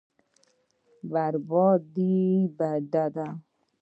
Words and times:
بربادي 1.11 2.17
بد 2.57 2.93
دی. 3.15 3.29